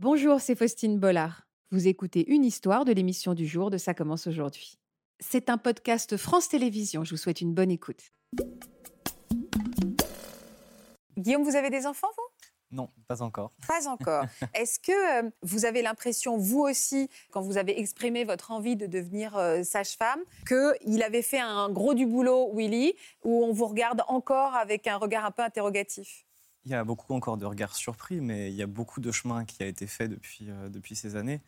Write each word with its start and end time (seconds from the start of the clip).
Bonjour, 0.00 0.40
c'est 0.40 0.54
Faustine 0.54 0.98
Bollard. 0.98 1.42
Vous 1.70 1.86
écoutez 1.86 2.26
une 2.32 2.42
histoire 2.42 2.86
de 2.86 2.92
l'émission 2.92 3.34
du 3.34 3.46
jour 3.46 3.68
de 3.68 3.76
Ça 3.76 3.92
commence 3.92 4.26
aujourd'hui. 4.26 4.78
C'est 5.18 5.50
un 5.50 5.58
podcast 5.58 6.16
France 6.16 6.48
Télévisions. 6.48 7.04
Je 7.04 7.10
vous 7.10 7.18
souhaite 7.18 7.42
une 7.42 7.52
bonne 7.52 7.70
écoute. 7.70 8.00
Guillaume, 11.18 11.42
vous 11.42 11.54
avez 11.54 11.68
des 11.68 11.84
enfants, 11.84 12.08
vous? 12.16 12.46
Non, 12.70 12.88
pas 13.08 13.20
encore. 13.20 13.52
Pas 13.68 13.88
encore. 13.88 14.24
Est-ce 14.54 14.80
que 14.80 15.20
euh, 15.20 15.30
vous 15.42 15.66
avez 15.66 15.82
l'impression, 15.82 16.38
vous 16.38 16.60
aussi, 16.60 17.10
quand 17.30 17.42
vous 17.42 17.58
avez 17.58 17.78
exprimé 17.78 18.24
votre 18.24 18.52
envie 18.52 18.76
de 18.76 18.86
devenir 18.86 19.36
euh, 19.36 19.62
sage-femme, 19.64 20.20
qu'il 20.48 21.02
avait 21.02 21.20
fait 21.20 21.40
un 21.40 21.68
gros 21.68 21.92
du 21.92 22.06
boulot, 22.06 22.50
Willy, 22.54 22.94
où 23.22 23.44
on 23.44 23.52
vous 23.52 23.66
regarde 23.66 24.02
encore 24.08 24.54
avec 24.54 24.86
un 24.86 24.96
regard 24.96 25.26
un 25.26 25.30
peu 25.30 25.42
interrogatif? 25.42 26.24
Il 26.64 26.70
y 26.70 26.74
a 26.74 26.84
beaucoup 26.84 27.14
encore 27.14 27.36
de 27.36 27.46
regards 27.46 27.74
surpris, 27.74 28.20
mais 28.20 28.50
il 28.50 28.56
y 28.56 28.62
a 28.62 28.66
beaucoup 28.66 29.00
de 29.00 29.10
chemin 29.10 29.44
qui 29.44 29.62
a 29.62 29.66
été 29.66 29.86
fait 29.86 30.08
depuis, 30.08 30.50
euh, 30.50 30.68
depuis 30.68 30.94
ces 30.94 31.16
années. 31.16 31.40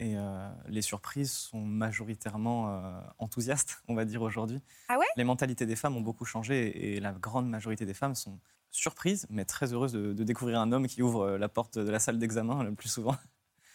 Et 0.00 0.16
euh, 0.16 0.50
les 0.66 0.82
surprises 0.82 1.32
sont 1.32 1.60
majoritairement 1.60 2.68
euh, 2.68 3.00
enthousiastes, 3.18 3.82
on 3.88 3.94
va 3.94 4.04
dire 4.04 4.22
aujourd'hui. 4.22 4.60
Ah 4.88 4.98
ouais? 4.98 5.06
Les 5.16 5.24
mentalités 5.24 5.66
des 5.66 5.76
femmes 5.76 5.96
ont 5.96 6.00
beaucoup 6.00 6.24
changé 6.24 6.94
et 6.94 7.00
la 7.00 7.12
grande 7.12 7.48
majorité 7.48 7.86
des 7.86 7.94
femmes 7.94 8.14
sont 8.14 8.40
surprises, 8.70 9.26
mais 9.30 9.44
très 9.44 9.72
heureuses 9.72 9.92
de, 9.92 10.12
de 10.12 10.24
découvrir 10.24 10.58
un 10.58 10.72
homme 10.72 10.88
qui 10.88 11.00
ouvre 11.00 11.36
la 11.36 11.48
porte 11.48 11.78
de 11.78 11.90
la 11.90 12.00
salle 12.00 12.18
d'examen 12.18 12.64
le 12.64 12.74
plus 12.74 12.88
souvent. 12.88 13.16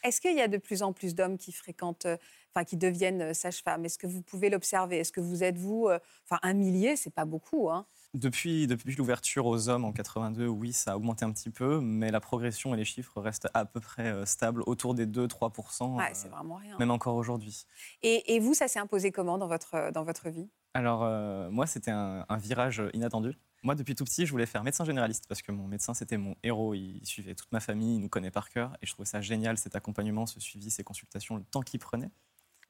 Est-ce 0.03 0.21
qu'il 0.21 0.35
y 0.35 0.41
a 0.41 0.47
de 0.47 0.57
plus 0.57 0.83
en 0.83 0.93
plus 0.93 1.15
d'hommes 1.15 1.37
qui 1.37 1.51
fréquentent, 1.51 2.05
euh, 2.05 2.17
enfin 2.53 2.63
qui 2.65 2.77
deviennent 2.77 3.21
euh, 3.21 3.33
sages-femmes? 3.33 3.85
Est-ce 3.85 3.97
que 3.97 4.07
vous 4.07 4.21
pouvez 4.21 4.49
l'observer? 4.49 4.97
Est-ce 4.97 5.11
que 5.11 5.21
vous 5.21 5.43
êtes 5.43 5.57
vous, 5.57 5.87
euh, 5.87 5.99
enfin 6.25 6.39
un 6.43 6.53
millier, 6.53 6.95
c'est 6.95 7.13
pas 7.13 7.25
beaucoup, 7.25 7.69
hein? 7.69 7.85
Depuis, 8.15 8.65
depuis 8.65 8.95
l'ouverture 8.95 9.45
aux 9.45 9.69
hommes 9.69 9.85
en 9.85 9.91
82, 9.91 10.47
oui, 10.47 10.73
ça 10.73 10.93
a 10.93 10.95
augmenté 10.95 11.25
un 11.25 11.31
petit 11.31 11.51
peu, 11.51 11.79
mais 11.79 12.09
la 12.09 12.19
progression 12.19 12.73
et 12.73 12.77
les 12.77 12.83
chiffres 12.85 13.21
restent 13.21 13.47
à 13.53 13.65
peu 13.65 13.79
près 13.79 14.25
stables, 14.25 14.63
autour 14.65 14.95
des 14.95 15.05
2-3%, 15.05 15.95
Ouais, 15.95 16.03
euh, 16.05 16.09
c'est 16.13 16.29
vraiment 16.29 16.55
rien. 16.55 16.75
même 16.79 16.89
encore 16.89 17.15
aujourd'hui. 17.15 17.65
Et, 18.01 18.33
et 18.33 18.39
vous, 18.39 18.55
ça 18.55 18.67
s'est 18.67 18.79
imposé 18.79 19.11
comment 19.11 19.37
dans 19.37 19.47
votre 19.47 19.91
dans 19.91 20.03
votre 20.03 20.29
vie? 20.29 20.49
Alors, 20.73 21.03
euh, 21.03 21.51
moi, 21.51 21.67
c'était 21.67 21.91
un, 21.91 22.25
un 22.27 22.37
virage 22.37 22.81
inattendu. 22.93 23.37
Moi, 23.63 23.75
depuis 23.75 23.95
tout 23.95 24.05
petit, 24.05 24.25
je 24.25 24.31
voulais 24.31 24.45
faire 24.45 24.63
médecin 24.63 24.85
généraliste 24.85 25.25
parce 25.27 25.41
que 25.41 25.51
mon 25.51 25.67
médecin, 25.67 25.93
c'était 25.93 26.17
mon 26.17 26.35
héros. 26.43 26.73
Il 26.73 27.05
suivait 27.05 27.35
toute 27.35 27.51
ma 27.51 27.59
famille, 27.59 27.95
il 27.95 27.99
nous 27.99 28.09
connaît 28.09 28.31
par 28.31 28.49
cœur. 28.49 28.77
Et 28.81 28.85
je 28.85 28.93
trouvais 28.93 29.05
ça 29.05 29.21
génial, 29.21 29.57
cet 29.57 29.75
accompagnement, 29.75 30.25
ce 30.25 30.39
suivi, 30.39 30.71
ces 30.71 30.83
consultations, 30.83 31.35
le 31.35 31.43
temps 31.43 31.61
qu'il 31.61 31.79
prenait. 31.79 32.11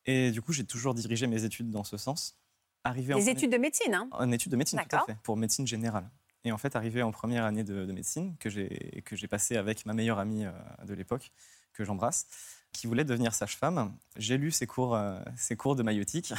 Et 0.05 0.31
du 0.31 0.41
coup, 0.41 0.53
j'ai 0.53 0.65
toujours 0.65 0.93
dirigé 0.93 1.27
mes 1.27 1.43
études 1.43 1.69
dans 1.69 1.83
ce 1.83 1.97
sens. 1.97 2.37
Arrivé 2.83 3.13
en 3.13 3.17
Les 3.17 3.29
études 3.29 3.51
de 3.51 3.57
médecine, 3.57 3.93
hein 3.93 4.07
En 4.11 4.31
études 4.31 4.51
de 4.51 4.57
médecine, 4.57 4.79
tout 4.89 4.95
à 4.95 5.05
fait, 5.05 5.17
pour 5.21 5.37
médecine 5.37 5.67
générale. 5.67 6.09
Et 6.45 6.51
en 6.51 6.57
fait, 6.57 6.75
arrivé 6.75 7.03
en 7.03 7.11
première 7.11 7.43
année 7.43 7.63
de, 7.63 7.85
de 7.85 7.91
médecine, 7.91 8.37
que 8.37 8.49
j'ai 8.49 9.03
que 9.05 9.15
j'ai 9.15 9.27
passé 9.27 9.57
avec 9.57 9.85
ma 9.85 9.93
meilleure 9.93 10.19
amie 10.19 10.45
euh, 10.45 10.51
de 10.85 10.93
l'époque, 10.93 11.31
que 11.73 11.83
j'embrasse, 11.83 12.27
qui 12.73 12.87
voulait 12.87 13.03
devenir 13.03 13.33
sage-femme, 13.33 13.93
j'ai 14.15 14.37
lu 14.37 14.51
ses 14.51 14.67
cours, 14.67 14.95
euh, 14.95 15.19
ses 15.35 15.55
cours 15.55 15.75
de 15.75 15.83
maïotique, 15.83 16.33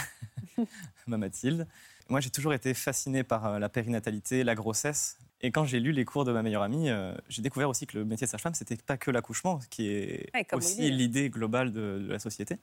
ma 1.06 1.18
Mathilde. 1.18 1.66
Moi, 2.08 2.20
j'ai 2.20 2.30
toujours 2.30 2.54
été 2.54 2.74
fasciné 2.74 3.22
par 3.22 3.46
euh, 3.46 3.58
la 3.58 3.68
périnatalité, 3.68 4.42
la 4.42 4.54
grossesse. 4.54 5.18
Et 5.42 5.52
quand 5.52 5.64
j'ai 5.64 5.80
lu 5.80 5.92
les 5.92 6.04
cours 6.04 6.24
de 6.24 6.32
ma 6.32 6.42
meilleure 6.42 6.62
amie, 6.62 6.90
euh, 6.90 7.14
j'ai 7.28 7.40
découvert 7.40 7.68
aussi 7.68 7.86
que 7.86 7.98
le 7.98 8.04
métier 8.04 8.26
de 8.26 8.30
sage-femme, 8.30 8.54
c'était 8.54 8.76
pas 8.76 8.96
que 8.96 9.10
l'accouchement, 9.10 9.58
qui 9.70 9.88
est 9.88 10.30
Ouais, 10.34 10.46
aussi 10.52 10.90
l'idée 10.90 11.30
globale 11.30 11.72
de, 11.72 11.98
de 11.98 12.12
la 12.12 12.18
société. 12.18 12.58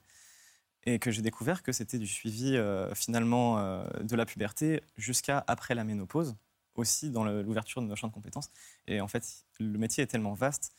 Et 0.86 1.00
que 1.00 1.12
j'ai 1.12 1.22
découvert 1.22 1.64
que 1.64 1.72
c'était 1.72 1.98
du 1.98 2.08
suivi 2.08 2.56
euh, 2.56 2.94
finalement 2.94 3.58
euh, 3.60 3.84
de 4.02 4.16
la 4.16 4.26
puberté 4.26 4.82
jusqu'à 4.96 5.44
après 5.48 5.76
la 5.76 5.84
ménopause, 5.84 6.36
aussi 6.76 7.10
dans 7.10 7.26
l'ouverture 7.26 7.82
de 7.82 7.88
nos 7.88 7.96
champs 7.96 8.08
de 8.08 8.14
compétences. 8.14 8.52
Et 8.88 9.02
en 9.02 9.08
fait, 9.08 9.46
le 9.60 9.78
métier 9.78 10.04
est 10.04 10.08
tellement 10.08 10.34
vaste, 10.34 10.72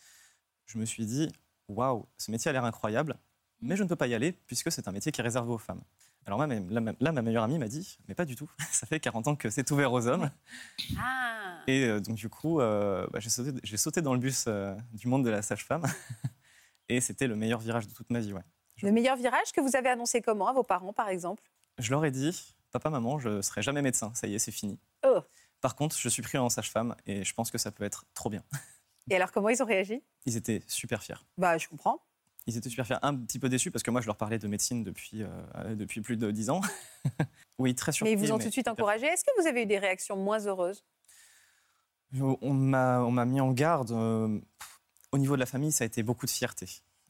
je 0.67 0.78
me 0.78 0.86
suis 0.86 1.05
dit, 1.05 1.28
waouh, 1.69 2.06
ce 2.16 2.30
métier 2.30 2.48
a 2.48 2.52
l'air 2.52 2.64
incroyable, 2.64 3.16
mais 3.61 3.77
je 3.77 3.83
ne 3.83 3.88
peux 3.88 3.97
pas 3.97 4.06
y 4.06 4.14
aller 4.14 4.33
puisque 4.33 4.72
c'est 4.72 4.88
un 4.88 4.92
métier 4.92 5.12
qui 5.12 5.20
est 5.20 5.24
réservé 5.24 5.52
aux 5.52 5.58
femmes. 5.58 5.83
Alors 6.27 6.47
là, 6.47 6.47
là, 7.00 7.12
ma 7.12 7.22
meilleure 7.22 7.44
amie 7.44 7.58
m'a 7.58 7.68
dit, 7.68 7.98
mais 8.06 8.14
pas 8.14 8.27
du 8.27 8.36
tout, 8.36 8.51
ça 8.70 8.86
fait 8.86 9.01
40 9.01 9.29
ans 9.29 9.36
que 9.36 9.48
c'est 9.51 9.70
ouvert 9.70 9.92
aux 9.92 10.06
hommes. 10.06 10.30
Ah 10.98 11.62
Et 11.67 11.84
euh, 11.84 12.01
donc 12.01 12.17
du 12.17 12.29
coup, 12.29 12.61
euh, 12.61 13.06
bah, 13.12 13.20
j'ai 13.20 13.30
sauté, 13.30 13.52
j'ai 13.62 13.77
sauté 13.77 14.01
dans 14.01 14.14
le 14.14 14.20
bus 14.20 14.45
euh, 14.46 14.74
du 14.92 15.08
monde 15.08 15.24
de 15.24 15.30
la 15.30 15.42
sage-femme. 15.42 15.84
Et 16.89 17.01
c'était 17.01 17.27
le 17.27 17.36
meilleur 17.36 17.61
virage 17.61 17.86
de 17.86 17.92
toute 17.92 18.11
ma 18.11 18.20
vie, 18.20 18.33
ouais. 18.33 18.42
Le 18.83 18.92
meilleur 18.92 19.17
virage 19.17 19.52
que 19.52 19.61
vous 19.61 19.77
avez 19.77 19.89
annoncé 19.89 20.23
comment 20.23 20.48
à 20.48 20.52
vos 20.52 20.62
parents, 20.62 20.92
par 20.92 21.08
exemple? 21.08 21.42
Je 21.79 21.90
leur 21.90 22.05
ai 22.05 22.11
dit, 22.11 22.55
papa, 22.73 22.90
maman, 22.90 23.18
je 23.18 23.42
serai 23.42 23.61
jamais 23.61 23.83
médecin, 23.83 24.12
ça 24.14 24.27
y 24.27 24.35
est, 24.35 24.39
c'est 24.39 24.52
fini. 24.52 24.79
Oh. 25.06 25.20
Par 25.61 25.77
contre, 25.77 25.96
je 25.98 26.08
suis 26.08 26.23
pris 26.23 26.39
en 26.39 26.48
sage-femme 26.48 26.95
et 27.06 27.24
je 27.24 27.35
pense 27.35 27.50
que 27.50 27.58
ça 27.58 27.70
peut 27.70 27.85
être 27.85 28.05
trop 28.14 28.30
bien. 28.30 28.42
Et 29.11 29.17
alors, 29.17 29.33
comment 29.33 29.48
ils 29.48 29.63
ont 29.63 29.67
réagi? 29.67 30.02
Ils 30.27 30.36
étaient 30.36 30.63
super 30.67 31.02
fiers. 31.02 31.17
Bah, 31.36 31.58
je 31.58 31.69
comprends. 31.69 32.01
Ils 32.46 32.57
étaient 32.57 32.70
super 32.70 32.86
fiers, 32.86 32.96
un 33.02 33.14
petit 33.14 33.39
peu 33.39 33.48
déçus 33.48 33.70
parce 33.70 33.83
que 33.83 33.91
moi, 33.91 34.01
je 34.01 34.07
leur 34.07 34.17
parlais 34.17 34.39
de 34.39 34.48
médecine 34.48 34.83
depuis, 34.83 35.23
euh, 35.23 35.74
depuis 35.74 36.01
plus 36.01 36.17
de 36.17 36.30
10 36.30 36.51
ans. 36.51 36.61
oui, 37.58 37.74
très 37.74 37.92
surpris. 37.92 38.14
Mais 38.14 38.20
ils 38.20 38.27
vous 38.27 38.33
ont 38.33 38.39
tout 38.39 38.47
de 38.47 38.52
suite 38.52 38.68
encouragé. 38.68 39.07
Est-ce 39.07 39.24
que 39.24 39.41
vous 39.41 39.47
avez 39.47 39.63
eu 39.63 39.67
des 39.67 39.79
réactions 39.79 40.17
moins 40.17 40.47
heureuses? 40.47 40.85
On 42.20 42.55
m'a 42.55 43.24
mis 43.27 43.41
en 43.41 43.52
garde. 43.52 43.92
euh, 43.92 44.41
au 45.13 45.18
niveau 45.18 45.35
de 45.35 45.41
la 45.41 45.47
famille, 45.47 45.73
ça 45.73 45.85
a 45.85 45.86
été 45.86 46.02
beaucoup 46.02 46.27
de 46.27 46.30
fierté. 46.30 46.67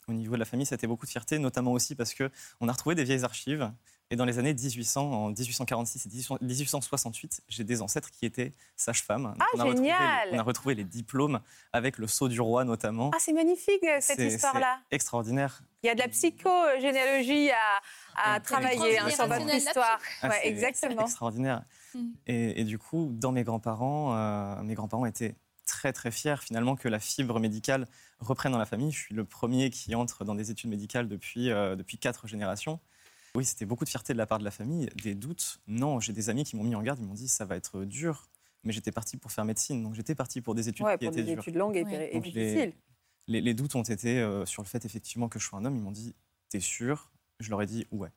Au 0.08 0.12
niveau 0.12 0.34
de 0.34 0.38
la 0.38 0.44
famille, 0.44 0.66
ça 0.66 0.74
a 0.74 0.76
été 0.76 0.86
beaucoup 0.86 1.06
de 1.06 1.10
fierté, 1.10 1.38
notamment 1.38 1.72
aussi 1.72 1.94
parce 1.94 2.14
que 2.14 2.30
on 2.60 2.68
a 2.68 2.72
retrouvé 2.72 2.94
des 2.94 3.04
vieilles 3.04 3.24
archives. 3.24 3.70
Et 4.10 4.16
dans 4.16 4.24
les 4.24 4.38
années 4.38 4.54
1800, 4.54 5.12
en 5.12 5.28
1846 5.28 6.06
et 6.06 6.08
1800 6.08 6.38
1868, 6.40 7.42
j'ai 7.48 7.62
des 7.64 7.82
ancêtres 7.82 8.10
qui 8.10 8.24
étaient 8.24 8.54
sages-femmes. 8.74 9.34
Ah, 9.38 9.44
on 9.54 9.60
a 9.60 9.64
retrouvé 9.64 9.70
les- 9.70 9.76
génial 9.76 10.28
On 10.32 10.38
a 10.38 10.42
retrouvé 10.42 10.74
les 10.74 10.84
diplômes 10.84 11.40
avec 11.74 11.98
le 11.98 12.06
sceau 12.06 12.28
du 12.28 12.40
roi 12.40 12.64
notamment. 12.64 13.10
Ah, 13.14 13.18
c'est 13.20 13.34
magnifique, 13.34 13.84
euh, 13.84 13.98
cette 14.00 14.18
histoire-là. 14.18 14.78
extraordinaire. 14.90 15.60
Il 15.82 15.88
y 15.88 15.90
a 15.90 15.94
de 15.94 16.00
la 16.00 16.08
psychogénéalogie 16.08 17.50
à, 17.50 17.56
à 18.34 18.38
Et- 18.38 18.40
travailler 18.42 18.98
hein, 18.98 19.10
sur 19.10 19.26
votre 19.26 19.54
histoire. 19.54 19.98
Ah, 20.22 20.28
Ouais, 20.28 20.48
exactement. 20.48 20.96
C'est 21.00 21.02
extraordinaire. 21.04 21.62
Mm. 21.94 22.06
Et, 22.26 22.60
et 22.60 22.64
du 22.64 22.78
coup, 22.78 23.10
dans 23.12 23.32
mes 23.32 23.44
grands-parents, 23.44 24.16
euh, 24.16 24.62
mes 24.62 24.74
grands-parents 24.74 25.06
étaient 25.06 25.34
très 25.66 25.92
très 25.92 26.10
fiers 26.10 26.36
finalement 26.40 26.76
que 26.76 26.88
la 26.88 26.98
fibre 26.98 27.38
médicale 27.40 27.86
reprenne 28.20 28.52
dans 28.52 28.58
la 28.58 28.64
famille. 28.66 28.90
Je 28.90 28.98
suis 28.98 29.14
le 29.14 29.24
premier 29.24 29.68
qui 29.70 29.94
entre 29.94 30.24
dans 30.24 30.34
des 30.34 30.50
études 30.50 30.70
médicales 30.70 31.08
depuis, 31.08 31.50
euh, 31.50 31.76
depuis 31.76 31.98
quatre 31.98 32.26
générations. 32.26 32.80
Oui, 33.34 33.44
c'était 33.44 33.66
beaucoup 33.66 33.84
de 33.84 33.88
fierté 33.90 34.12
de 34.12 34.18
la 34.18 34.26
part 34.26 34.38
de 34.38 34.44
la 34.44 34.50
famille. 34.50 34.88
Des 35.02 35.14
doutes 35.14 35.60
Non, 35.66 36.00
j'ai 36.00 36.12
des 36.12 36.30
amis 36.30 36.44
qui 36.44 36.56
m'ont 36.56 36.64
mis 36.64 36.74
en 36.74 36.82
garde, 36.82 36.98
ils 37.00 37.06
m'ont 37.06 37.14
dit 37.14 37.28
ça 37.28 37.44
va 37.44 37.56
être 37.56 37.84
dur. 37.84 38.28
Mais 38.64 38.72
j'étais 38.72 38.90
parti 38.92 39.16
pour 39.16 39.30
faire 39.30 39.44
médecine, 39.44 39.82
donc 39.82 39.94
j'étais 39.94 40.14
parti 40.16 40.40
pour 40.40 40.54
des 40.54 40.68
études 40.68 40.84
Ouais, 40.84 40.98
qui 40.98 41.04
pour 41.06 41.12
étaient 41.14 41.22
des 41.22 41.32
dures. 41.34 41.42
études 41.42 41.54
longues 41.56 41.76
et, 41.76 41.84
Ouais. 41.84 42.10
et 42.10 42.14
Donc, 42.14 42.24
les- 42.26 42.32
difficiles. 42.32 42.72
Les, 43.28 43.40
les 43.40 43.54
doutes 43.54 43.74
ont 43.76 43.82
été 43.82 44.18
euh, 44.20 44.46
sur 44.46 44.62
le 44.62 44.68
fait 44.68 44.84
effectivement 44.84 45.28
que 45.28 45.38
je 45.38 45.44
sois 45.44 45.58
un 45.58 45.64
homme. 45.64 45.76
Ils 45.76 45.82
m'ont 45.82 45.90
dit 45.92 46.14
t'es 46.48 46.60
sûr? 46.60 47.10
Je 47.40 47.50
leur 47.50 47.62
ai 47.62 47.66
dit 47.66 47.86
ouais. 47.92 48.08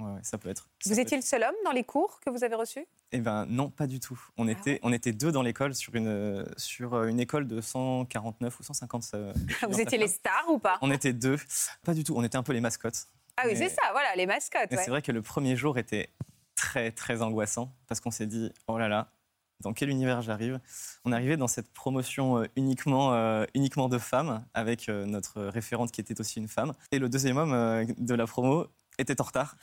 Ouais, 0.00 0.12
ouais, 0.12 0.20
ça 0.22 0.36
peut 0.38 0.48
être. 0.48 0.68
ça 0.80 0.90
Vous 0.90 0.96
peut 0.96 1.02
étiez 1.02 1.16
le 1.16 1.22
seul 1.22 1.42
homme 1.42 1.54
dans 1.64 1.72
les 1.72 1.82
cours 1.84 2.20
que 2.20 2.30
vous 2.30 2.44
avez 2.44 2.54
reçus? 2.54 2.86
Eh 3.12 3.20
ben 3.20 3.46
non, 3.46 3.70
pas 3.70 3.86
du 3.86 3.98
tout. 3.98 4.20
On 4.36 4.46
Ah 4.46 4.52
était, 4.52 4.72
ouais 4.72 4.80
on 4.82 4.92
était 4.92 5.12
deux 5.12 5.32
dans 5.32 5.42
l'école 5.42 5.74
sur 5.74 5.94
une, 5.94 6.44
sur 6.56 6.94
euh, 6.94 7.06
une 7.08 7.18
école 7.18 7.48
de 7.48 7.60
149 7.60 8.60
ou 8.60 8.62
150. 8.62 9.10
euh, 9.14 9.32
Vous 9.68 9.80
étiez 9.80 9.98
les 9.98 10.06
stars 10.08 10.44
ou 10.50 10.58
pas? 10.58 10.78
On 10.82 10.90
était 10.90 11.12
deux. 11.12 11.36
Pas 11.84 11.94
du 11.94 12.04
tout. 12.04 12.14
On 12.16 12.22
était 12.22 12.36
un 12.36 12.42
peu 12.42 12.52
les 12.52 12.60
mascottes. 12.60 13.08
Ah 13.40 13.46
oui, 13.46 13.56
c'est 13.56 13.68
ça, 13.68 13.82
voilà, 13.92 14.14
les 14.16 14.26
mascottes. 14.26 14.68
Mais 14.70 14.76
ouais. 14.76 14.82
c'est 14.84 14.90
vrai 14.90 15.02
que 15.02 15.12
le 15.12 15.22
premier 15.22 15.56
jour 15.56 15.78
était 15.78 16.10
très, 16.54 16.90
très 16.90 17.22
angoissant 17.22 17.72
parce 17.86 18.00
qu'on 18.00 18.10
s'est 18.10 18.26
dit 18.26 18.52
oh 18.66 18.78
là 18.78 18.88
là, 18.88 19.12
dans 19.60 19.72
quel 19.72 19.88
univers 19.90 20.22
j'arrive? 20.22 20.60
On 21.04 21.12
arrivait 21.12 21.36
dans 21.36 21.48
cette 21.48 21.72
promotion 21.72 22.38
euh, 22.38 22.46
uniquement, 22.56 23.14
euh, 23.14 23.44
uniquement 23.54 23.88
de 23.88 23.98
femmes 23.98 24.44
avec 24.54 24.88
euh, 24.88 25.04
notre 25.06 25.42
référente 25.42 25.90
qui 25.92 26.00
était 26.00 26.20
aussi 26.20 26.38
une 26.38 26.48
femme. 26.48 26.72
Et 26.92 26.98
le 26.98 27.08
deuxième 27.08 27.36
homme 27.36 27.52
euh, 27.52 27.84
de 27.98 28.14
la 28.14 28.26
promo 28.26 28.66
était 28.98 29.20
en 29.20 29.24
retard. 29.24 29.56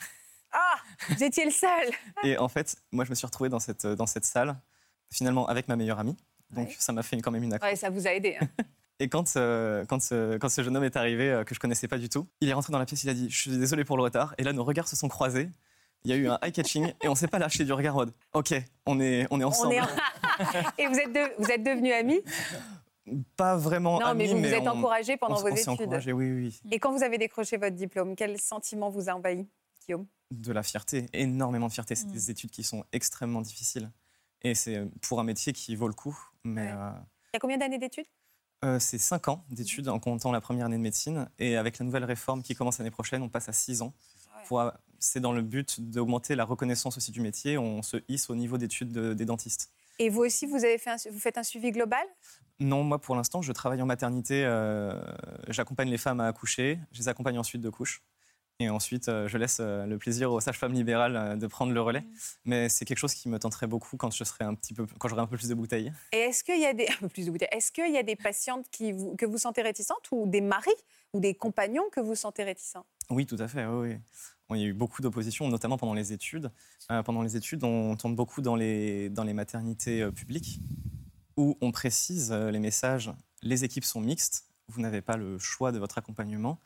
Ah, 0.52 0.76
vous 1.10 1.22
étiez 1.24 1.44
le 1.44 1.50
seul. 1.50 1.90
Et 2.24 2.38
en 2.38 2.48
fait, 2.48 2.76
moi, 2.92 3.04
je 3.04 3.10
me 3.10 3.14
suis 3.14 3.26
retrouvé 3.26 3.48
dans 3.50 3.58
cette, 3.60 3.86
dans 3.86 4.06
cette 4.06 4.24
salle, 4.24 4.56
finalement, 5.12 5.46
avec 5.48 5.68
ma 5.68 5.76
meilleure 5.76 5.98
amie. 5.98 6.16
Donc, 6.50 6.68
Ouais. 6.68 6.76
ça 6.78 6.92
m'a 6.92 7.02
fait 7.02 7.20
quand 7.20 7.30
même 7.30 7.42
une 7.42 7.52
accro. 7.52 7.68
Ouais, 7.68 7.76
ça 7.76 7.90
vous 7.90 8.06
a 8.06 8.12
aidé. 8.12 8.38
hein. 8.40 8.48
Et 8.98 9.08
quand, 9.08 9.36
euh, 9.36 9.84
quand, 9.84 10.00
ce, 10.00 10.38
quand 10.38 10.48
ce 10.48 10.62
jeune 10.62 10.76
homme 10.76 10.84
est 10.84 10.96
arrivé, 10.96 11.30
euh, 11.30 11.44
que 11.44 11.54
je 11.54 11.60
connaissais 11.60 11.86
pas 11.88 11.98
du 11.98 12.08
tout, 12.08 12.26
il 12.40 12.48
est 12.48 12.52
rentré 12.54 12.72
dans 12.72 12.78
la 12.78 12.86
pièce, 12.86 13.04
il 13.04 13.10
a 13.10 13.14
dit 13.14 13.28
Je 13.30 13.38
suis 13.38 13.50
désolé 13.50 13.84
pour 13.84 13.96
le 13.96 14.02
retard. 14.02 14.34
Et 14.38 14.42
là, 14.42 14.52
nos 14.52 14.64
regards 14.64 14.88
se 14.88 14.96
sont 14.96 15.08
croisés. 15.08 15.50
Il 16.04 16.10
y 16.10 16.14
a 16.14 16.16
eu 16.16 16.28
un 16.28 16.38
eye-catching 16.42 16.92
et 17.02 17.08
on 17.08 17.14
s'est 17.14 17.26
pas 17.28 17.38
lâché 17.38 17.64
du 17.64 17.72
regard 17.72 17.96
Ok, 18.32 18.54
on 18.86 19.00
est, 19.00 19.26
on 19.30 19.40
est 19.40 19.44
On 19.44 19.48
ensemble. 19.48 19.74
est 19.74 19.80
en- 19.80 19.86
Et 20.78 20.86
vous 20.86 20.94
êtes, 20.98 21.12
de- 21.12 21.42
vous 21.42 21.50
êtes 21.50 21.62
devenus 21.64 21.92
amis? 21.94 22.20
Pas 23.36 23.56
vraiment 23.56 23.98
Non, 24.00 24.14
mais 24.14 24.24
amis, 24.24 24.32
vous 24.42 24.48
vous 24.48 24.54
êtes 24.54 24.62
on, 24.66 24.78
encouragés 24.78 25.16
pendant 25.16 25.36
on, 25.36 25.40
vos 25.42 25.48
on 25.48 25.54
études. 25.54 25.68
encouragés, 25.68 26.12
oui, 26.12 26.30
oui. 26.32 26.60
Et 26.72 26.78
quand 26.78 26.92
vous 26.92 27.02
avez 27.04 27.18
décroché 27.18 27.56
votre 27.56 27.76
diplôme, 27.76 28.16
quel 28.16 28.38
sentiment 28.40 28.90
vous 28.90 29.08
a 29.08 29.12
envahi, 29.14 29.46
Guillaume? 29.86 30.06
De 30.32 30.52
la 30.52 30.62
fierté, 30.62 31.06
énormément 31.12 31.68
de 31.68 31.72
fierté. 31.72 31.94
C'est 31.94 32.06
Mm. 32.08 32.12
des 32.12 32.30
études 32.30 32.50
qui 32.50 32.64
sont 32.64 32.84
extrêmement 32.92 33.42
difficiles. 33.42 33.90
Et 34.42 34.54
c'est 34.54 34.82
pour 35.02 35.20
un 35.20 35.24
métier 35.24 35.52
qui 35.52 35.76
vaut 35.76 35.86
le 35.88 35.94
coup. 35.94 36.18
Mais 36.44 36.62
Ouais. 36.62 36.72
euh, 36.72 36.90
Il 37.32 37.34
y 37.34 37.36
a 37.36 37.40
combien 37.40 37.58
d'années 37.58 37.78
d'études? 37.78 38.06
Euh, 38.66 38.78
c'est 38.80 38.98
5 38.98 39.28
ans 39.28 39.44
d'études 39.50 39.88
en 39.88 39.98
comptant 40.00 40.32
la 40.32 40.40
première 40.40 40.66
année 40.66 40.76
de 40.76 40.82
médecine. 40.82 41.28
Et 41.38 41.56
avec 41.56 41.78
la 41.78 41.84
nouvelle 41.84 42.04
réforme 42.04 42.42
qui 42.42 42.54
commence 42.54 42.78
l'année 42.78 42.90
prochaine, 42.90 43.22
on 43.22 43.28
passe 43.28 43.48
à 43.48 43.52
6 43.52 43.82
ans. 43.82 43.92
Pour- 44.48 44.70
C'est 44.98 45.20
dans 45.20 45.32
le 45.32 45.42
but 45.42 45.78
d'augmenter 45.80 46.34
la 46.34 46.44
reconnaissance 46.44 46.96
aussi 46.96 47.12
du 47.12 47.20
métier. 47.20 47.58
On 47.58 47.82
se 47.82 47.98
hisse 48.08 48.30
au 48.30 48.34
niveau 48.34 48.56
d'études 48.58 48.92
de- 48.92 49.12
des 49.12 49.24
dentistes. 49.26 49.70
Et 49.98 50.08
vous 50.08 50.20
aussi, 50.22 50.46
vous, 50.46 50.56
avez 50.56 50.78
fait 50.78 50.90
un- 50.90 50.96
vous 51.12 51.18
faites 51.18 51.36
un 51.38 51.42
suivi 51.42 51.70
global? 51.70 52.04
Non, 52.60 52.82
moi 52.82 52.98
pour 52.98 53.14
l'instant, 53.14 53.42
je 53.42 53.52
travaille 53.52 53.82
en 53.82 53.86
maternité. 53.86 54.42
euh, 54.44 54.98
J'accompagne 55.48 55.90
les 55.90 55.98
femmes 55.98 56.20
à 56.20 56.26
accoucher. 56.26 56.78
Je 56.92 56.98
les 57.00 57.08
accompagne 57.08 57.38
ensuite 57.38 57.60
de 57.60 57.68
couche. 57.70 58.02
Et 58.58 58.70
ensuite, 58.70 59.08
euh, 59.08 59.28
je 59.28 59.36
laisse 59.36 59.58
euh, 59.60 59.84
le 59.84 59.98
plaisir 59.98 60.32
aux 60.32 60.40
sages-femmes 60.40 60.72
libérales 60.72 61.16
euh, 61.16 61.36
de 61.36 61.46
prendre 61.46 61.72
le 61.72 61.80
relais. 61.80 62.04
Mais 62.44 62.68
c'est 62.68 62.84
quelque 62.84 62.98
chose 62.98 63.14
qui 63.14 63.28
me 63.28 63.38
tenterait 63.38 63.66
beaucoup 63.66 63.96
quand 63.96 64.10
je 64.10 64.24
serai 64.24 64.44
un 64.44 64.54
petit 64.54 64.72
peu, 64.72 64.86
quand 64.98 65.08
j'aurai 65.08 65.22
un 65.22 65.26
peu 65.26 65.36
plus 65.36 65.48
de 65.48 65.54
bouteilles. 65.54 65.92
Et 66.12 66.18
est-ce 66.18 66.42
qu'il 66.42 66.60
y 66.60 66.66
a 66.66 66.72
des 66.72 66.88
un 66.88 66.96
peu 67.00 67.08
plus 67.08 67.26
de 67.26 67.30
bouteilles 67.30 67.48
Est-ce 67.52 67.70
qu'il 67.70 67.92
y 67.92 67.98
a 67.98 68.02
des 68.02 68.16
patientes 68.16 68.66
qui 68.70 68.92
vous, 68.92 69.14
que 69.16 69.26
vous 69.26 69.38
sentez 69.38 69.62
réticentes 69.62 70.08
ou 70.10 70.26
des 70.26 70.40
maris 70.40 70.70
ou 71.12 71.20
des 71.20 71.34
compagnons 71.34 71.84
que 71.92 72.00
vous 72.00 72.14
sentez 72.14 72.44
réticents? 72.44 72.86
Oui, 73.10 73.26
tout 73.26 73.36
à 73.38 73.46
fait. 73.46 73.66
Oui, 73.66 73.90
oui. 73.90 73.96
Il 74.54 74.60
y 74.60 74.64
a 74.64 74.66
eu 74.66 74.74
beaucoup 74.74 75.02
d'opposition, 75.02 75.48
notamment 75.48 75.76
pendant 75.76 75.94
les 75.94 76.12
études. 76.12 76.52
Euh, 76.90 77.02
pendant 77.02 77.22
les 77.22 77.36
études, 77.36 77.64
on 77.64 77.96
tombe 77.96 78.14
beaucoup 78.14 78.42
dans 78.42 78.54
les, 78.54 79.08
dans 79.08 79.24
les 79.24 79.32
maternités 79.32 80.02
euh, 80.02 80.12
publiques 80.12 80.60
où 81.36 81.58
on 81.60 81.72
précise 81.72 82.30
euh, 82.30 82.50
les 82.50 82.60
messages. 82.60 83.12
Les 83.42 83.64
équipes 83.64 83.84
sont 83.84 84.00
mixtes. 84.00 84.44
Vous 84.68 84.80
n'avez 84.80 85.02
pas 85.02 85.16
le 85.16 85.38
choix 85.38 85.72
de 85.72 85.78
votre 85.78 85.98
accompagnement. 85.98 86.60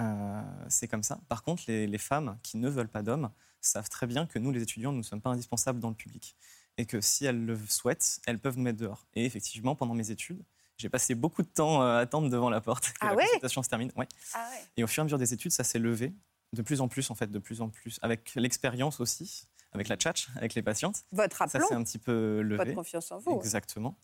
Euh, 0.00 0.42
c'est 0.68 0.88
comme 0.88 1.02
ça. 1.02 1.20
Par 1.28 1.42
contre, 1.42 1.64
les, 1.66 1.86
les 1.86 1.98
femmes 1.98 2.38
qui 2.42 2.56
ne 2.56 2.68
veulent 2.68 2.88
pas 2.88 3.02
d'hommes 3.02 3.30
savent 3.60 3.88
très 3.88 4.06
bien 4.06 4.26
que 4.26 4.38
nous, 4.38 4.50
les 4.50 4.62
étudiants, 4.62 4.92
nous 4.92 4.98
ne 4.98 5.02
sommes 5.02 5.20
pas 5.20 5.30
indispensables 5.30 5.78
dans 5.80 5.90
le 5.90 5.94
public. 5.94 6.36
Et 6.78 6.86
que 6.86 7.00
si 7.00 7.26
elles 7.26 7.44
le 7.44 7.58
souhaitent, 7.68 8.20
elles 8.26 8.38
peuvent 8.38 8.56
nous 8.56 8.64
mettre 8.64 8.78
dehors. 8.78 9.06
Et 9.14 9.24
effectivement, 9.26 9.74
pendant 9.76 9.94
mes 9.94 10.10
études, 10.10 10.42
j'ai 10.78 10.88
passé 10.88 11.14
beaucoup 11.14 11.42
de 11.42 11.48
temps 11.48 11.82
euh, 11.82 11.96
à 11.96 11.98
attendre 11.98 12.30
devant 12.30 12.48
la 12.50 12.60
porte 12.60 12.88
que 12.92 12.98
Ah 13.00 13.08
la 13.10 13.14
ouais 13.16 13.24
consultation 13.24 13.62
se 13.62 13.68
termine. 13.68 13.92
Ouais. 13.96 14.08
Ah 14.32 14.48
ouais. 14.50 14.64
Et 14.78 14.84
au 14.84 14.86
fur 14.86 15.00
et 15.00 15.02
à 15.02 15.04
mesure 15.04 15.18
des 15.18 15.34
études, 15.34 15.52
ça 15.52 15.64
s'est 15.64 15.78
levé 15.78 16.12
de 16.54 16.62
plus 16.62 16.80
en 16.80 16.88
plus, 16.88 17.10
en 17.10 17.14
fait, 17.14 17.30
de 17.30 17.38
plus 17.38 17.60
en 17.60 17.68
plus, 17.68 17.98
avec 18.02 18.34
l'expérience 18.34 19.00
aussi, 19.00 19.48
avec 19.72 19.88
la 19.88 19.96
tchatch, 19.96 20.28
avec 20.36 20.54
les 20.54 20.62
patientes. 20.62 21.04
Votre 21.12 21.36
Ça 21.36 21.44
aplomb, 21.44 21.68
s'est 21.68 21.74
un 21.74 21.82
petit 21.84 21.98
peu 21.98 22.40
levé. 22.42 22.56
votre 22.56 22.74
confiance 22.74 23.10
en 23.12 23.18
vous. 23.18 23.32
Exactement. 23.36 23.96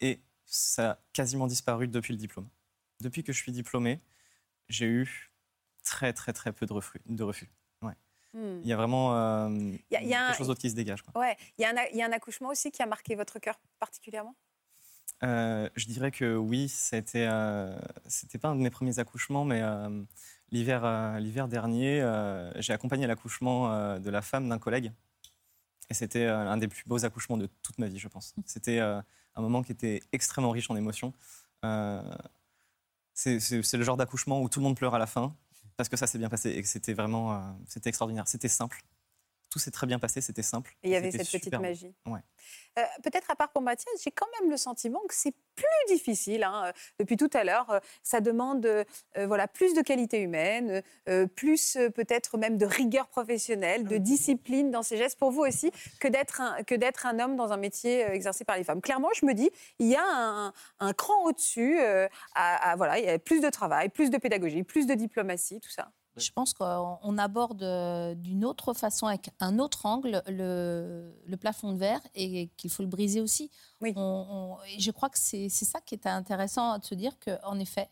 Et 0.00 0.20
ça 0.44 0.90
a 0.92 0.98
quasiment 1.12 1.46
disparu 1.46 1.88
depuis 1.88 2.12
le 2.12 2.18
diplôme. 2.18 2.48
Depuis 3.00 3.22
que 3.22 3.32
je 3.32 3.38
suis 3.38 3.52
diplômé, 3.52 4.00
j'ai 4.68 4.86
eu 4.86 5.30
très, 5.84 6.12
très, 6.12 6.32
très 6.32 6.52
peu 6.52 6.66
de 6.66 6.72
refus. 6.72 7.00
De 7.06 7.22
refus. 7.22 7.48
Hmm. 8.36 8.58
Il 8.64 8.66
y 8.66 8.72
a 8.72 8.76
vraiment 8.76 9.14
euh, 9.16 9.48
y 9.92 9.94
a- 9.94 10.02
il 10.02 10.08
y 10.08 10.12
a 10.14 10.24
un- 10.24 10.26
quelque 10.30 10.38
chose 10.38 10.48
d'autre 10.48 10.60
qui 10.60 10.68
se 10.68 10.74
dégage. 10.74 11.02
quoi. 11.02 11.20
Ouais, 11.20 11.36
il 11.56 11.62
y, 11.62 11.64
a 11.64 11.70
un 11.70 11.74
il 11.92 11.96
y 11.96 12.02
a 12.02 12.06
un 12.06 12.10
accouchement 12.10 12.48
aussi 12.48 12.72
qui 12.72 12.82
a 12.82 12.86
marqué 12.86 13.14
votre 13.14 13.38
cœur 13.38 13.54
particulièrement? 13.78 14.34
Euh, 15.22 15.70
je 15.76 15.86
dirais 15.86 16.10
que 16.10 16.34
oui, 16.34 16.68
c'était 16.68 17.28
euh, 17.30 17.78
c'était 18.08 18.38
pas 18.38 18.48
un 18.48 18.56
de 18.56 18.60
mes 18.60 18.70
premiers 18.70 18.98
accouchements, 18.98 19.44
mais 19.44 19.62
euh, 19.62 20.02
l'hiver 20.50 20.84
euh, 20.84 21.20
l'hiver 21.20 21.46
dernier, 21.46 22.00
j'ai 22.56 22.72
accompagné 22.72 23.06
l'accouchement 23.06 24.00
de 24.00 24.10
la 24.10 24.20
femme 24.20 24.48
d'un 24.48 24.58
collègue, 24.58 24.90
et 25.88 25.94
c'était 25.94 26.26
un 26.26 26.56
des 26.56 26.66
plus 26.66 26.82
beaux 26.88 27.04
accouchements 27.04 27.36
de 27.36 27.46
toute 27.62 27.78
ma 27.78 27.86
vie, 27.86 28.00
je 28.00 28.08
pense. 28.08 28.34
C'était 28.46 28.80
euh, 28.80 29.00
un 29.36 29.42
moment 29.42 29.62
qui 29.62 29.70
était 29.70 30.02
extrêmement 30.10 30.50
riche 30.50 30.68
en 30.72 30.74
émotions. 30.76 31.12
C'est 33.14 33.38
le 33.76 33.84
genre 33.84 33.96
d'accouchement 33.96 34.42
où 34.42 34.48
tout 34.48 34.58
le 34.58 34.64
monde 34.64 34.76
pleure 34.76 34.94
à 34.96 34.98
la 34.98 35.06
fin 35.06 35.36
parce 35.76 35.88
que 35.88 35.96
ça 35.96 36.06
s'est 36.06 36.18
bien 36.18 36.28
passé 36.28 36.50
et 36.50 36.62
que 36.62 36.68
c'était 36.68 36.94
vraiment 36.94 37.34
euh, 37.34 37.40
c'était 37.66 37.88
extraordinaire. 37.90 38.28
C'était 38.28 38.48
simple. 38.48 38.82
Tout 39.54 39.60
s'est 39.60 39.70
très 39.70 39.86
bien 39.86 40.00
passé, 40.00 40.20
c'était 40.20 40.42
simple. 40.42 40.74
Et 40.82 40.88
il 40.88 40.90
y 40.90 40.96
avait 40.96 41.12
cette 41.12 41.20
petite 41.38 41.52
magie. 41.62 41.94
Ouais. 42.06 42.18
Euh, 42.76 42.82
Peut-être 43.04 43.30
à 43.30 43.36
part 43.36 43.52
pour 43.52 43.62
Mathias, 43.62 43.86
j'ai 44.02 44.10
quand 44.10 44.26
même 44.40 44.50
le 44.50 44.56
sentiment 44.56 44.98
que 45.08 45.14
c'est 45.14 45.30
plus 45.54 45.64
difficile. 45.94 46.42
hein. 46.42 46.64
Euh, 46.66 46.72
Depuis 46.98 47.16
tout 47.16 47.30
à 47.34 47.44
l'heure, 47.44 47.70
euh, 47.70 47.78
ça 48.02 48.20
demande 48.20 48.66
euh, 48.66 48.82
voilà, 49.28 49.46
plus 49.46 49.72
de 49.74 49.80
qualité 49.80 50.18
humaine, 50.18 50.82
euh, 51.08 51.28
plus 51.28 51.76
euh, 51.76 51.88
peut-être 51.88 52.36
même 52.36 52.58
de 52.58 52.66
rigueur 52.66 53.06
professionnelle, 53.06 53.84
de 53.84 53.96
discipline 53.96 54.72
dans 54.72 54.82
ses 54.82 54.96
gestes 54.96 55.20
pour 55.20 55.30
vous 55.30 55.42
aussi, 55.42 55.70
que 56.00 56.08
d'être 56.08 56.40
un, 56.40 56.64
que 56.64 56.74
d'être 56.74 57.06
un 57.06 57.20
homme 57.20 57.36
dans 57.36 57.52
un 57.52 57.56
métier 57.56 58.00
exercé 58.00 58.44
par 58.44 58.56
les 58.56 58.64
femmes. 58.64 58.82
Clairement, 58.82 59.10
je 59.14 59.24
me 59.24 59.34
dis, 59.34 59.52
il 59.78 59.86
y 59.86 59.94
a 59.94 60.02
un, 60.04 60.52
un 60.80 60.92
cran 60.94 61.14
au-dessus. 61.26 61.78
euh, 61.78 62.08
à- 62.34 62.72
à- 62.72 62.74
voilà, 62.76 62.98
il 62.98 63.04
y 63.04 63.08
a 63.08 63.20
plus 63.20 63.40
de 63.40 63.50
travail, 63.50 63.88
plus 63.88 64.10
de 64.10 64.18
pédagogie, 64.18 64.64
plus 64.64 64.88
de 64.88 64.94
diplomatie, 64.94 65.60
tout 65.60 65.70
ça. 65.70 65.92
Je 66.16 66.30
pense 66.30 66.54
qu'on 66.54 66.98
on 67.02 67.18
aborde 67.18 67.62
euh, 67.62 68.14
d'une 68.14 68.44
autre 68.44 68.72
façon, 68.72 69.06
avec 69.06 69.30
un 69.40 69.58
autre 69.58 69.84
angle, 69.86 70.22
le, 70.28 71.12
le 71.26 71.36
plafond 71.36 71.72
de 71.72 71.78
verre 71.78 72.00
et 72.14 72.48
qu'il 72.56 72.70
faut 72.70 72.82
le 72.84 72.88
briser 72.88 73.20
aussi. 73.20 73.50
Oui. 73.80 73.92
On- 73.96 74.26
on- 74.60 74.64
et 74.66 74.78
je 74.80 74.90
crois 74.92 75.08
que 75.10 75.18
c'est 75.18 75.48
c'est 75.48 75.64
ça 75.64 75.80
qui 75.80 75.94
est 75.96 76.06
intéressant 76.06 76.78
de 76.78 76.84
se 76.84 76.94
dire 76.94 77.18
qu'en 77.18 77.58
effet, 77.58 77.88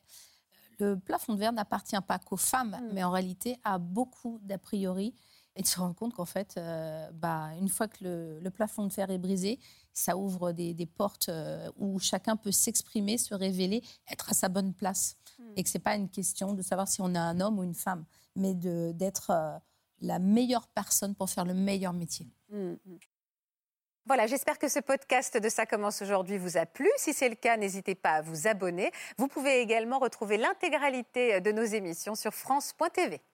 le 0.78 0.96
plafond 0.98 1.34
de 1.34 1.38
verre 1.38 1.52
n'appartient 1.52 2.00
pas 2.06 2.19
qu'aux 2.19 2.36
femmes, 2.36 2.78
Mm. 2.80 2.90
mais 2.92 3.02
en 3.04 3.10
réalité 3.10 3.58
à 3.64 3.78
beaucoup 3.78 4.38
d'a 4.42 4.58
priori. 4.58 5.14
Et 5.54 5.62
de 5.62 5.66
se 5.66 5.78
rendre 5.78 5.94
compte 5.94 6.14
qu'en 6.14 6.25
fait, 6.25 6.54
euh, 6.56 7.10
bah, 7.12 7.50
une 7.60 7.69
fois 7.69 7.87
que 7.87 8.02
le, 8.02 8.40
le 8.40 8.50
plafond 8.50 8.87
de 8.87 8.93
verre 8.93 9.10
est 9.10 9.19
brisé, 9.19 9.58
ça 9.93 10.16
ouvre 10.16 10.52
des, 10.52 10.72
des 10.72 10.87
portes 10.87 11.28
euh, 11.28 11.70
où 11.76 11.99
chacun 11.99 12.37
peut 12.37 12.52
s'exprimer, 12.52 13.19
se 13.19 13.34
révéler, 13.34 13.82
être 14.10 14.31
à 14.31 14.34
sa 14.34 14.49
bonne 14.49 14.72
place. 14.72 15.16
Mm. 15.38 15.52
Et 15.56 15.62
que 15.62 15.69
c'est 15.69 15.78
pas 15.78 15.94
une 15.94 16.08
question 16.08 16.54
de 16.54 16.62
savoir 16.62 16.88
si 16.88 17.02
on 17.02 17.14
a 17.14 17.20
un 17.20 17.40
homme 17.40 17.58
ou 17.58 17.64
une 17.64 17.75
femme, 17.75 18.04
mais 18.34 18.54
d'être 18.54 19.31
euh, 19.31 19.58
la 20.00 20.19
meilleure 20.19 20.69
personne 20.69 21.14
pour 21.14 21.28
faire 21.28 21.44
le 21.44 21.55
meilleur 21.55 21.93
métier. 21.93 22.26
Mm, 22.48 22.72
mm. 22.72 22.98
Voilà, 24.06 24.26
j'espère 24.26 24.58
que 24.58 24.69
ce 24.69 24.81
podcast 24.81 25.37
de 25.37 25.48
Ça 25.48 25.64
commence 25.64 26.02
aujourd'hui 26.02 26.37
vous 26.37 26.56
a 26.56 26.66
plu. 26.66 26.90
Si 26.96 27.12
c'est 27.12 27.28
le 27.28 27.37
cas, 27.37 27.56
n'hésitez 27.56 27.94
pas 27.94 28.14
à 28.14 28.22
vous 28.22 28.48
abonner. 28.48 28.90
Vous 29.16 29.28
pouvez 29.28 29.60
également 29.60 30.00
retrouver 30.00 30.38
l'intégralité 30.38 31.40
de 31.40 31.52
nos 31.52 31.62
émissions 31.62 32.16
sur 32.16 32.34
France.tv. 32.34 33.20